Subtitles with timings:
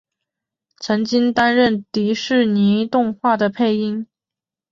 [0.79, 4.07] 曾经担任迪士尼动画的配音。